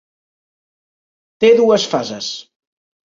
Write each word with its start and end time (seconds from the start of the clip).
Té 1.45 1.51
dues 1.59 1.85
fases. 1.91 2.31